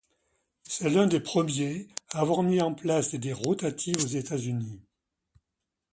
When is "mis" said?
2.41-2.59